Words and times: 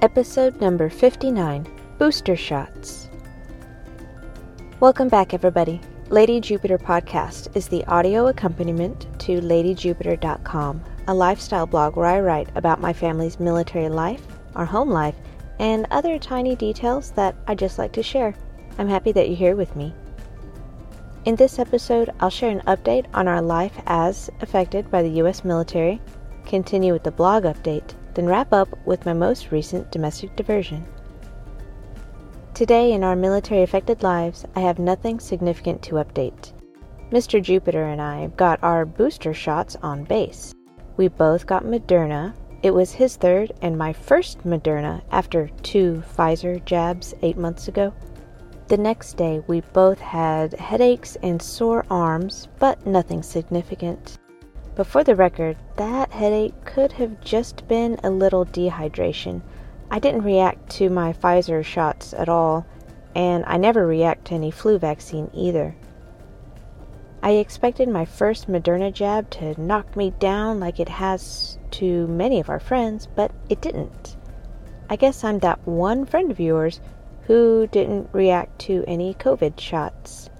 Episode 0.00 0.60
number 0.60 0.88
59 0.88 1.66
Booster 1.98 2.36
Shots. 2.36 3.08
Welcome 4.78 5.08
back, 5.08 5.34
everybody. 5.34 5.80
Lady 6.08 6.40
Jupiter 6.40 6.78
Podcast 6.78 7.56
is 7.56 7.66
the 7.66 7.84
audio 7.86 8.28
accompaniment 8.28 9.08
to 9.18 9.40
LadyJupiter.com, 9.40 10.84
a 11.08 11.12
lifestyle 11.12 11.66
blog 11.66 11.96
where 11.96 12.06
I 12.06 12.20
write 12.20 12.48
about 12.54 12.80
my 12.80 12.92
family's 12.92 13.40
military 13.40 13.88
life, 13.88 14.24
our 14.54 14.64
home 14.64 14.88
life, 14.88 15.16
and 15.58 15.84
other 15.90 16.16
tiny 16.16 16.54
details 16.54 17.10
that 17.16 17.34
I 17.48 17.56
just 17.56 17.76
like 17.76 17.90
to 17.94 18.02
share. 18.04 18.36
I'm 18.78 18.88
happy 18.88 19.10
that 19.10 19.26
you're 19.26 19.36
here 19.36 19.56
with 19.56 19.74
me. 19.74 19.92
In 21.24 21.34
this 21.34 21.58
episode, 21.58 22.10
I'll 22.20 22.30
share 22.30 22.50
an 22.50 22.62
update 22.68 23.06
on 23.14 23.26
our 23.26 23.42
life 23.42 23.76
as 23.86 24.30
affected 24.42 24.92
by 24.92 25.02
the 25.02 25.16
U.S. 25.22 25.44
military, 25.44 26.00
continue 26.46 26.92
with 26.92 27.02
the 27.02 27.10
blog 27.10 27.42
update, 27.42 27.94
then 28.18 28.26
wrap 28.26 28.52
up 28.52 28.68
with 28.84 29.06
my 29.06 29.12
most 29.12 29.52
recent 29.52 29.88
domestic 29.92 30.34
diversion. 30.34 30.84
Today, 32.52 32.90
in 32.90 33.04
our 33.04 33.14
military 33.14 33.62
affected 33.62 34.02
lives, 34.02 34.44
I 34.56 34.60
have 34.60 34.80
nothing 34.80 35.20
significant 35.20 35.82
to 35.82 36.02
update. 36.02 36.52
Mr. 37.12 37.40
Jupiter 37.40 37.84
and 37.84 38.02
I 38.02 38.26
got 38.36 38.58
our 38.60 38.84
booster 38.84 39.32
shots 39.32 39.76
on 39.84 40.02
base. 40.02 40.52
We 40.96 41.06
both 41.06 41.46
got 41.46 41.62
Moderna. 41.62 42.34
It 42.64 42.72
was 42.72 42.90
his 42.90 43.14
third 43.14 43.52
and 43.62 43.78
my 43.78 43.92
first 43.92 44.44
Moderna 44.44 45.00
after 45.12 45.48
two 45.62 46.02
Pfizer 46.16 46.64
jabs 46.64 47.14
eight 47.22 47.36
months 47.36 47.68
ago. 47.68 47.94
The 48.66 48.78
next 48.78 49.16
day, 49.16 49.44
we 49.46 49.60
both 49.60 50.00
had 50.00 50.54
headaches 50.54 51.16
and 51.22 51.40
sore 51.40 51.86
arms, 51.88 52.48
but 52.58 52.84
nothing 52.84 53.22
significant. 53.22 54.18
But 54.78 54.86
for 54.86 55.02
the 55.02 55.16
record, 55.16 55.56
that 55.74 56.12
headache 56.12 56.64
could 56.64 56.92
have 56.92 57.20
just 57.20 57.66
been 57.66 57.98
a 58.04 58.10
little 58.10 58.46
dehydration. 58.46 59.42
I 59.90 59.98
didn't 59.98 60.22
react 60.22 60.70
to 60.76 60.88
my 60.88 61.12
Pfizer 61.12 61.64
shots 61.64 62.14
at 62.14 62.28
all, 62.28 62.64
and 63.12 63.42
I 63.48 63.56
never 63.56 63.84
react 63.88 64.26
to 64.26 64.36
any 64.36 64.52
flu 64.52 64.78
vaccine 64.78 65.32
either. 65.34 65.74
I 67.24 67.32
expected 67.32 67.88
my 67.88 68.04
first 68.04 68.48
Moderna 68.48 68.92
jab 68.92 69.28
to 69.30 69.60
knock 69.60 69.96
me 69.96 70.10
down 70.20 70.60
like 70.60 70.78
it 70.78 70.90
has 70.90 71.58
to 71.72 72.06
many 72.06 72.38
of 72.38 72.48
our 72.48 72.60
friends, 72.60 73.08
but 73.16 73.32
it 73.48 73.60
didn't. 73.60 74.16
I 74.88 74.94
guess 74.94 75.24
I'm 75.24 75.40
that 75.40 75.66
one 75.66 76.06
friend 76.06 76.30
of 76.30 76.38
yours 76.38 76.80
who 77.22 77.66
didn't 77.66 78.10
react 78.12 78.60
to 78.60 78.84
any 78.86 79.14
COVID 79.14 79.58
shots. 79.58 80.30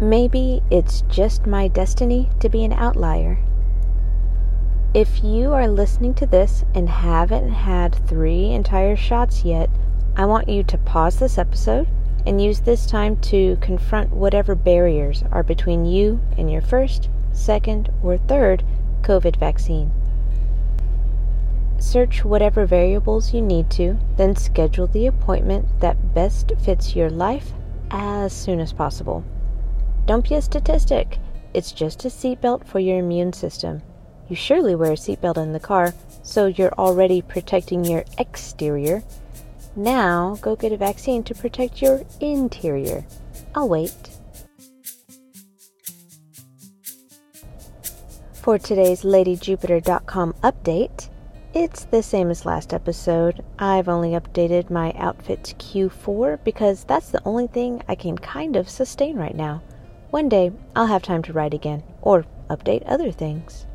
Maybe 0.00 0.62
it's 0.70 1.00
just 1.08 1.46
my 1.46 1.68
destiny 1.68 2.28
to 2.40 2.50
be 2.50 2.66
an 2.66 2.74
outlier. 2.74 3.38
If 4.92 5.24
you 5.24 5.54
are 5.54 5.68
listening 5.68 6.12
to 6.14 6.26
this 6.26 6.66
and 6.74 6.86
haven't 6.86 7.48
had 7.48 7.94
three 7.94 8.52
entire 8.52 8.96
shots 8.96 9.42
yet, 9.42 9.70
I 10.14 10.26
want 10.26 10.50
you 10.50 10.62
to 10.64 10.76
pause 10.76 11.18
this 11.18 11.38
episode 11.38 11.88
and 12.26 12.42
use 12.42 12.60
this 12.60 12.84
time 12.84 13.16
to 13.22 13.56
confront 13.62 14.10
whatever 14.10 14.54
barriers 14.54 15.24
are 15.32 15.42
between 15.42 15.86
you 15.86 16.20
and 16.36 16.50
your 16.50 16.62
first, 16.62 17.08
second, 17.32 17.90
or 18.02 18.18
third 18.18 18.64
COVID 19.00 19.36
vaccine. 19.36 19.90
Search 21.78 22.22
whatever 22.22 22.66
variables 22.66 23.32
you 23.32 23.40
need 23.40 23.70
to, 23.70 23.96
then 24.18 24.36
schedule 24.36 24.88
the 24.88 25.06
appointment 25.06 25.80
that 25.80 26.12
best 26.12 26.52
fits 26.62 26.94
your 26.94 27.08
life 27.08 27.54
as 27.90 28.34
soon 28.34 28.60
as 28.60 28.74
possible. 28.74 29.24
Don't 30.06 30.28
be 30.28 30.36
a 30.36 30.40
statistic, 30.40 31.18
it's 31.52 31.72
just 31.72 32.04
a 32.04 32.08
seatbelt 32.08 32.64
for 32.64 32.78
your 32.78 33.00
immune 33.00 33.32
system. 33.32 33.82
You 34.28 34.36
surely 34.36 34.76
wear 34.76 34.92
a 34.92 34.96
seatbelt 34.96 35.36
in 35.36 35.52
the 35.52 35.58
car, 35.58 35.94
so 36.22 36.46
you're 36.46 36.72
already 36.74 37.22
protecting 37.22 37.84
your 37.84 38.04
exterior. 38.16 39.02
Now, 39.74 40.36
go 40.40 40.54
get 40.54 40.70
a 40.70 40.76
vaccine 40.76 41.24
to 41.24 41.34
protect 41.34 41.82
your 41.82 42.04
interior. 42.20 43.04
I'll 43.54 43.68
wait. 43.68 43.90
For 48.34 48.58
today's 48.58 49.02
LadyJupiter.com 49.02 50.34
update, 50.44 51.08
it's 51.52 51.84
the 51.86 52.02
same 52.02 52.30
as 52.30 52.46
last 52.46 52.72
episode. 52.72 53.44
I've 53.58 53.88
only 53.88 54.10
updated 54.10 54.70
my 54.70 54.92
outfit 54.98 55.42
to 55.44 55.54
Q4 55.56 56.44
because 56.44 56.84
that's 56.84 57.10
the 57.10 57.22
only 57.24 57.48
thing 57.48 57.82
I 57.88 57.96
can 57.96 58.16
kind 58.16 58.54
of 58.54 58.68
sustain 58.68 59.16
right 59.16 59.34
now. 59.34 59.62
One 60.10 60.28
day 60.28 60.52
I'll 60.74 60.86
have 60.86 61.02
time 61.02 61.22
to 61.22 61.32
write 61.32 61.54
again 61.54 61.82
or 62.00 62.24
update 62.48 62.82
other 62.86 63.10
things. 63.10 63.66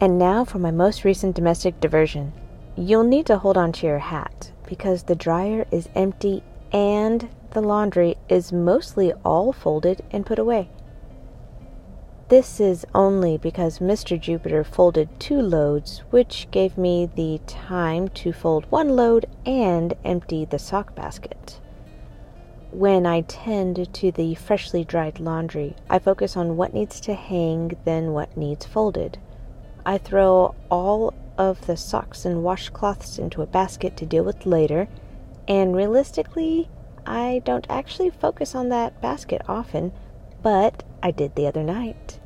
And 0.00 0.18
now 0.18 0.44
for 0.44 0.58
my 0.58 0.70
most 0.70 1.04
recent 1.04 1.36
domestic 1.36 1.80
diversion. 1.80 2.32
You'll 2.76 3.04
need 3.04 3.26
to 3.26 3.38
hold 3.38 3.56
on 3.56 3.72
to 3.72 3.86
your 3.86 3.98
hat 3.98 4.52
because 4.68 5.02
the 5.04 5.16
dryer 5.16 5.66
is 5.70 5.88
empty 5.94 6.42
and 6.72 7.28
the 7.50 7.60
laundry 7.60 8.16
is 8.28 8.52
mostly 8.52 9.12
all 9.24 9.52
folded 9.52 10.02
and 10.10 10.26
put 10.26 10.38
away. 10.38 10.68
This 12.28 12.60
is 12.60 12.84
only 12.94 13.38
because 13.38 13.78
Mr. 13.78 14.20
Jupiter 14.20 14.62
folded 14.62 15.08
two 15.18 15.40
loads, 15.40 16.02
which 16.10 16.46
gave 16.50 16.76
me 16.76 17.08
the 17.16 17.40
time 17.46 18.08
to 18.08 18.32
fold 18.32 18.66
one 18.68 18.90
load 18.94 19.24
and 19.46 19.94
empty 20.04 20.44
the 20.44 20.58
sock 20.58 20.94
basket. 20.94 21.58
When 22.70 23.06
I 23.06 23.22
tend 23.22 23.92
to 23.94 24.12
the 24.12 24.34
freshly 24.34 24.84
dried 24.84 25.20
laundry, 25.20 25.74
I 25.88 25.98
focus 25.98 26.36
on 26.36 26.58
what 26.58 26.74
needs 26.74 27.00
to 27.00 27.14
hang 27.14 27.76
then 27.84 28.12
what 28.12 28.36
needs 28.36 28.66
folded. 28.66 29.18
I 29.86 29.96
throw 29.96 30.54
all 30.70 31.14
of 31.38 31.66
the 31.66 31.78
socks 31.78 32.26
and 32.26 32.44
washcloths 32.44 33.18
into 33.18 33.40
a 33.40 33.46
basket 33.46 33.96
to 33.96 34.06
deal 34.06 34.22
with 34.22 34.44
later, 34.44 34.86
and 35.48 35.74
realistically, 35.74 36.68
I 37.06 37.40
don't 37.46 37.66
actually 37.70 38.10
focus 38.10 38.54
on 38.54 38.68
that 38.68 39.00
basket 39.00 39.40
often, 39.48 39.92
but 40.42 40.82
I 41.02 41.10
did 41.10 41.36
the 41.36 41.46
other 41.46 41.62
night. 41.62 42.20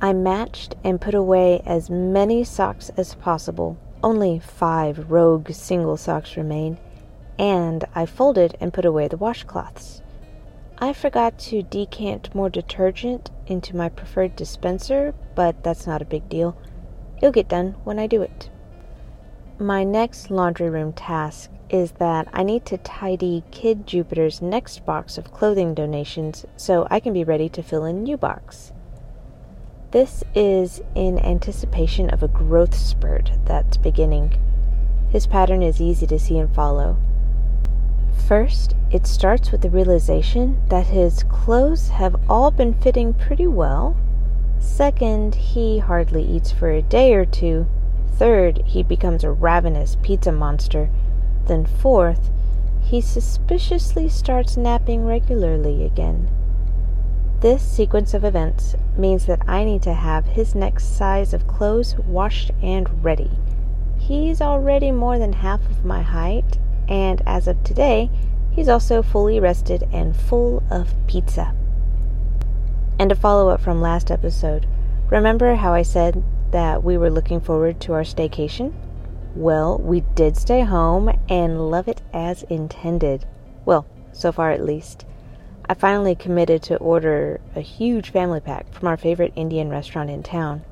I 0.00 0.14
matched 0.14 0.76
and 0.82 1.00
put 1.00 1.14
away 1.14 1.62
as 1.66 1.90
many 1.90 2.42
socks 2.42 2.90
as 2.96 3.14
possible. 3.16 3.76
Only 4.02 4.38
five 4.38 5.10
rogue 5.10 5.50
single 5.50 5.98
socks 5.98 6.38
remain, 6.38 6.78
and 7.38 7.84
I 7.94 8.06
folded 8.06 8.56
and 8.60 8.72
put 8.72 8.84
away 8.84 9.08
the 9.08 9.18
washcloths. 9.18 10.02
I 10.78 10.92
forgot 10.92 11.38
to 11.40 11.62
decant 11.62 12.34
more 12.34 12.50
detergent 12.50 13.30
into 13.46 13.76
my 13.76 13.88
preferred 13.88 14.36
dispenser, 14.36 15.14
but 15.34 15.62
that's 15.62 15.86
not 15.86 16.02
a 16.02 16.06
big 16.06 16.28
deal. 16.28 16.56
It'll 17.18 17.32
get 17.32 17.48
done 17.48 17.76
when 17.84 17.98
I 17.98 18.06
do 18.06 18.22
it. 18.22 18.50
My 19.58 19.84
next 19.84 20.30
laundry 20.30 20.68
room 20.68 20.92
task 20.92 21.48
is 21.70 21.92
that 21.92 22.28
I 22.32 22.42
need 22.42 22.66
to 22.66 22.78
tidy 22.78 23.44
Kid 23.50 23.86
Jupiter's 23.86 24.42
next 24.42 24.84
box 24.84 25.16
of 25.16 25.32
clothing 25.32 25.74
donations 25.74 26.44
so 26.56 26.86
I 26.90 27.00
can 27.00 27.12
be 27.12 27.24
ready 27.24 27.48
to 27.50 27.62
fill 27.62 27.84
in 27.84 28.02
new 28.02 28.16
box. 28.16 28.72
This 29.92 30.24
is 30.34 30.82
in 30.96 31.20
anticipation 31.20 32.10
of 32.10 32.22
a 32.22 32.28
growth 32.28 32.74
spurt 32.74 33.30
that's 33.44 33.76
beginning. 33.76 34.36
His 35.10 35.28
pattern 35.28 35.62
is 35.62 35.80
easy 35.80 36.06
to 36.08 36.18
see 36.18 36.36
and 36.36 36.52
follow. 36.52 36.96
First, 38.26 38.74
it 38.90 39.06
starts 39.06 39.52
with 39.52 39.60
the 39.60 39.70
realization 39.70 40.60
that 40.68 40.86
his 40.86 41.24
clothes 41.24 41.88
have 41.88 42.16
all 42.28 42.50
been 42.50 42.74
fitting 42.74 43.12
pretty 43.12 43.46
well. 43.46 43.96
Second, 44.58 45.34
he 45.34 45.78
hardly 45.78 46.22
eats 46.22 46.50
for 46.50 46.70
a 46.70 46.80
day 46.80 47.12
or 47.12 47.26
two. 47.26 47.66
Third, 48.12 48.62
he 48.64 48.82
becomes 48.82 49.24
a 49.24 49.30
ravenous 49.30 49.96
pizza 50.02 50.32
monster. 50.32 50.88
Then, 51.46 51.66
fourth, 51.66 52.30
he 52.80 53.00
suspiciously 53.00 54.08
starts 54.08 54.56
napping 54.56 55.04
regularly 55.04 55.84
again. 55.84 56.30
This 57.40 57.62
sequence 57.62 58.14
of 58.14 58.24
events 58.24 58.74
means 58.96 59.26
that 59.26 59.42
I 59.46 59.64
need 59.64 59.82
to 59.82 59.92
have 59.92 60.24
his 60.26 60.54
next 60.54 60.96
size 60.96 61.34
of 61.34 61.46
clothes 61.46 61.96
washed 61.98 62.52
and 62.62 63.04
ready. 63.04 63.32
He's 63.98 64.40
already 64.40 64.90
more 64.92 65.18
than 65.18 65.34
half 65.34 65.60
of 65.70 65.84
my 65.84 66.02
height, 66.02 66.58
and 66.88 67.22
as 67.26 67.48
of 67.48 67.62
today, 67.64 68.10
he's 68.52 68.68
also 68.68 69.02
fully 69.02 69.40
rested 69.40 69.88
and 69.92 70.16
full 70.16 70.62
of 70.70 70.94
pizza. 71.06 71.54
And 72.98 73.10
a 73.10 73.14
follow 73.14 73.48
up 73.48 73.60
from 73.60 73.80
last 73.80 74.10
episode. 74.10 74.66
Remember 75.10 75.56
how 75.56 75.74
I 75.74 75.82
said 75.82 76.22
that 76.52 76.84
we 76.84 76.96
were 76.96 77.10
looking 77.10 77.40
forward 77.40 77.80
to 77.80 77.92
our 77.92 78.02
staycation? 78.02 78.72
Well, 79.34 79.78
we 79.78 80.00
did 80.00 80.36
stay 80.36 80.62
home 80.62 81.10
and 81.28 81.70
love 81.70 81.88
it 81.88 82.02
as 82.12 82.44
intended. 82.44 83.26
Well, 83.64 83.86
so 84.12 84.30
far 84.30 84.52
at 84.52 84.64
least. 84.64 85.04
I 85.68 85.74
finally 85.74 86.14
committed 86.14 86.62
to 86.64 86.76
order 86.76 87.40
a 87.56 87.60
huge 87.60 88.10
family 88.10 88.40
pack 88.40 88.72
from 88.72 88.86
our 88.86 88.96
favorite 88.96 89.32
Indian 89.34 89.70
restaurant 89.70 90.10
in 90.10 90.22
town. 90.22 90.62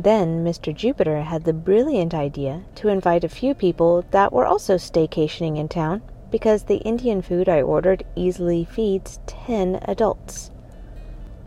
Then 0.00 0.44
Mr. 0.44 0.72
Jupiter 0.72 1.22
had 1.22 1.42
the 1.42 1.52
brilliant 1.52 2.14
idea 2.14 2.62
to 2.76 2.86
invite 2.86 3.24
a 3.24 3.28
few 3.28 3.52
people 3.52 4.04
that 4.12 4.32
were 4.32 4.46
also 4.46 4.76
staycationing 4.76 5.58
in 5.58 5.66
town 5.66 6.02
because 6.30 6.62
the 6.62 6.76
Indian 6.76 7.20
food 7.20 7.48
I 7.48 7.62
ordered 7.62 8.04
easily 8.14 8.64
feeds 8.64 9.18
10 9.26 9.80
adults. 9.82 10.52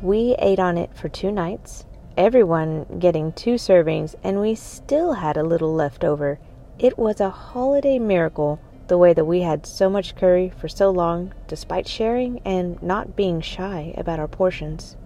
We 0.01 0.35
ate 0.37 0.59
on 0.59 0.77
it 0.77 0.93
for 0.93 1.07
two 1.07 1.31
nights, 1.31 1.85
everyone 2.17 2.97
getting 2.99 3.31
two 3.31 3.53
servings, 3.53 4.15
and 4.21 4.41
we 4.41 4.55
still 4.55 5.13
had 5.13 5.37
a 5.37 5.43
little 5.43 5.73
left 5.73 6.03
over. 6.03 6.37
It 6.77 6.97
was 6.97 7.21
a 7.21 7.29
holiday 7.29 7.99
miracle 7.99 8.59
the 8.87 8.97
way 8.97 9.13
that 9.13 9.23
we 9.23 9.43
had 9.43 9.65
so 9.65 9.89
much 9.89 10.17
curry 10.17 10.51
for 10.57 10.67
so 10.67 10.89
long, 10.89 11.31
despite 11.47 11.87
sharing 11.87 12.41
and 12.43 12.83
not 12.83 13.15
being 13.15 13.39
shy 13.39 13.93
about 13.95 14.19
our 14.19 14.27
portions. 14.27 14.97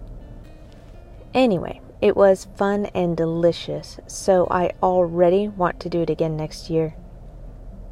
Anyway, 1.32 1.80
it 2.00 2.16
was 2.16 2.48
fun 2.56 2.86
and 2.86 3.16
delicious, 3.16 3.98
so 4.06 4.46
I 4.50 4.72
already 4.82 5.48
want 5.48 5.80
to 5.80 5.88
do 5.88 6.02
it 6.02 6.10
again 6.10 6.36
next 6.36 6.68
year. 6.68 6.94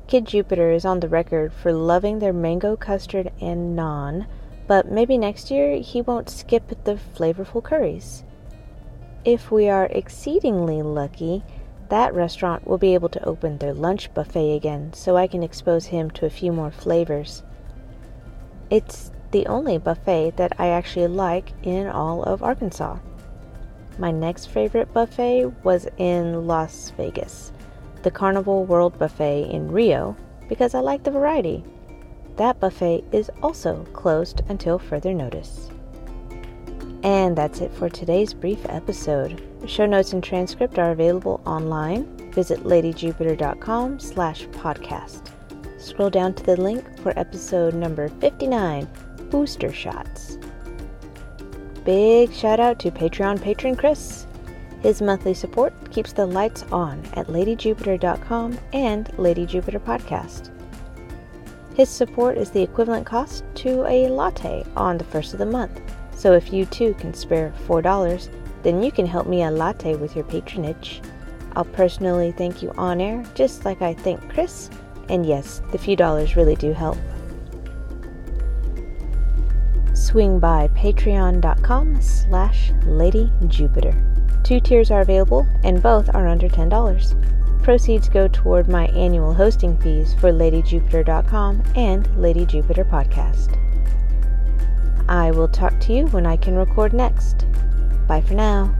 Kid 0.06 0.26
Jupiter 0.26 0.70
is 0.70 0.84
on 0.84 1.00
the 1.00 1.08
record 1.08 1.52
for 1.52 1.72
loving 1.72 2.18
their 2.18 2.32
mango 2.32 2.76
custard 2.76 3.32
and 3.40 3.78
naan, 3.78 4.26
but 4.66 4.90
maybe 4.90 5.16
next 5.16 5.50
year 5.50 5.76
he 5.76 6.02
won't 6.02 6.28
skip 6.28 6.68
the 6.84 6.98
flavorful 7.16 7.62
curries. 7.62 8.24
If 9.24 9.50
we 9.50 9.70
are 9.70 9.86
exceedingly 9.86 10.82
lucky, 10.82 11.42
that 11.88 12.14
restaurant 12.14 12.66
will 12.66 12.76
be 12.76 12.92
able 12.92 13.08
to 13.10 13.24
open 13.24 13.56
their 13.56 13.72
lunch 13.72 14.12
buffet 14.12 14.54
again 14.54 14.92
so 14.92 15.16
I 15.16 15.26
can 15.26 15.42
expose 15.42 15.86
him 15.86 16.10
to 16.12 16.26
a 16.26 16.30
few 16.30 16.52
more 16.52 16.70
flavors. 16.70 17.42
It's 18.68 19.10
the 19.30 19.46
only 19.46 19.78
buffet 19.78 20.36
that 20.36 20.52
I 20.58 20.68
actually 20.68 21.06
like 21.06 21.52
in 21.62 21.86
all 21.86 22.22
of 22.22 22.42
Arkansas. 22.42 22.98
My 23.98 24.10
next 24.10 24.46
favorite 24.46 24.92
buffet 24.92 25.46
was 25.62 25.86
in 25.98 26.46
Las 26.46 26.92
Vegas, 26.96 27.52
the 28.02 28.10
Carnival 28.10 28.64
World 28.64 28.98
Buffet 28.98 29.50
in 29.50 29.70
Rio, 29.70 30.16
because 30.48 30.74
I 30.74 30.80
like 30.80 31.04
the 31.04 31.10
variety. 31.10 31.64
That 32.36 32.58
buffet 32.58 33.04
is 33.12 33.30
also 33.42 33.84
closed 33.92 34.42
until 34.48 34.78
further 34.78 35.14
notice. 35.14 35.70
And 37.04 37.36
that's 37.36 37.60
it 37.60 37.72
for 37.72 37.88
today's 37.88 38.34
brief 38.34 38.58
episode. 38.68 39.42
Show 39.66 39.86
notes 39.86 40.12
and 40.12 40.24
transcript 40.24 40.78
are 40.78 40.90
available 40.90 41.40
online. 41.46 42.32
Visit 42.32 42.64
ladyjupiter.com 42.64 44.00
slash 44.00 44.46
podcast. 44.48 45.30
Scroll 45.78 46.10
down 46.10 46.34
to 46.34 46.42
the 46.42 46.60
link 46.60 46.84
for 47.00 47.16
episode 47.18 47.74
number 47.74 48.08
59, 48.08 48.88
Booster 49.30 49.72
Shots. 49.72 50.38
Big 51.84 52.32
shout 52.32 52.60
out 52.60 52.78
to 52.78 52.90
Patreon 52.90 53.42
patron 53.42 53.76
Chris. 53.76 54.26
His 54.80 55.02
monthly 55.02 55.34
support 55.34 55.72
keeps 55.90 56.12
the 56.12 56.24
lights 56.24 56.62
on 56.72 57.02
at 57.14 57.26
ladyjupiter.com 57.26 58.58
and 58.72 59.10
Lady 59.18 59.44
Jupiter 59.44 59.80
Podcast. 59.80 60.50
His 61.74 61.90
support 61.90 62.38
is 62.38 62.50
the 62.50 62.62
equivalent 62.62 63.04
cost 63.04 63.44
to 63.56 63.84
a 63.86 64.08
latte 64.08 64.64
on 64.76 64.96
the 64.96 65.04
first 65.04 65.32
of 65.32 65.38
the 65.38 65.46
month. 65.46 65.80
So 66.14 66.32
if 66.32 66.52
you 66.52 66.64
too 66.64 66.94
can 66.94 67.12
spare 67.12 67.52
$4, 67.66 68.28
then 68.62 68.82
you 68.82 68.90
can 68.90 69.06
help 69.06 69.26
me 69.26 69.42
a 69.42 69.50
latte 69.50 69.96
with 69.96 70.14
your 70.14 70.24
patronage. 70.24 71.02
I'll 71.54 71.64
personally 71.64 72.32
thank 72.32 72.62
you 72.62 72.72
on 72.78 73.00
air, 73.00 73.24
just 73.34 73.64
like 73.64 73.82
I 73.82 73.92
thank 73.92 74.26
Chris. 74.32 74.70
And 75.10 75.26
yes, 75.26 75.60
the 75.70 75.78
few 75.78 75.96
dollars 75.96 76.36
really 76.36 76.56
do 76.56 76.72
help 76.72 76.96
swing 80.14 80.38
by 80.38 80.68
patreon.com 80.76 82.00
slash 82.00 82.70
ladyjupiter. 82.86 84.44
Two 84.44 84.60
tiers 84.60 84.92
are 84.92 85.00
available, 85.00 85.44
and 85.64 85.82
both 85.82 86.08
are 86.14 86.28
under 86.28 86.48
$10. 86.48 87.64
Proceeds 87.64 88.08
go 88.08 88.28
toward 88.28 88.68
my 88.68 88.86
annual 88.94 89.34
hosting 89.34 89.76
fees 89.78 90.14
for 90.14 90.30
ladyjupiter.com 90.30 91.64
and 91.74 92.06
Lady 92.16 92.46
Jupiter 92.46 92.84
Podcast. 92.84 93.58
I 95.08 95.32
will 95.32 95.48
talk 95.48 95.80
to 95.80 95.92
you 95.92 96.06
when 96.06 96.26
I 96.26 96.36
can 96.36 96.54
record 96.54 96.92
next. 96.92 97.44
Bye 98.06 98.20
for 98.20 98.34
now. 98.34 98.72